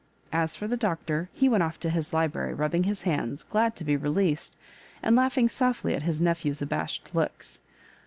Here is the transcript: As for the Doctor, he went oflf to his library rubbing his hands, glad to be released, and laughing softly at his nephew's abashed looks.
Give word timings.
As 0.33 0.55
for 0.55 0.67
the 0.67 0.77
Doctor, 0.81 1.29
he 1.31 1.47
went 1.47 1.61
oflf 1.63 1.77
to 1.77 1.91
his 1.91 2.11
library 2.11 2.55
rubbing 2.55 2.85
his 2.85 3.03
hands, 3.03 3.43
glad 3.43 3.75
to 3.75 3.83
be 3.83 3.95
released, 3.95 4.55
and 5.03 5.15
laughing 5.15 5.47
softly 5.47 5.93
at 5.93 6.01
his 6.01 6.19
nephew's 6.19 6.59
abashed 6.59 7.13
looks. 7.13 7.61